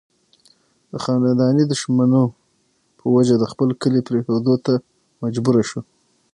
د 0.91 0.93
خانداني 1.03 1.63
دشمنو 1.67 2.23
پۀ 2.97 3.05
وجه 3.15 3.35
د 3.39 3.43
خپل 3.51 3.69
کلي 3.81 4.01
پريښودو 4.07 4.53
ته 4.65 4.73
مجبوره 5.23 5.63
شو 5.69 5.79